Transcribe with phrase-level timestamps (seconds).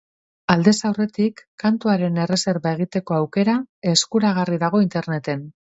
[0.53, 3.59] Aldez aurretik kantuaren erreserba egiteko aukera
[3.95, 5.51] eskuragarri dago interneten.